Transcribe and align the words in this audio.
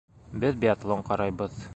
Беҙ 0.43 0.57
биатлон 0.63 1.05
ҡарайбыҙ. 1.11 1.61